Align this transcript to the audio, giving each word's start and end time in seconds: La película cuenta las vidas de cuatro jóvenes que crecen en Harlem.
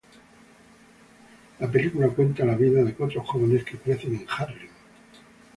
La 1.59 1.69
película 1.71 2.09
cuenta 2.09 2.43
las 2.43 2.57
vidas 2.57 2.87
de 2.87 2.95
cuatro 2.95 3.23
jóvenes 3.23 3.63
que 3.63 3.77
crecen 3.77 4.15
en 4.15 4.25
Harlem. 4.27 4.69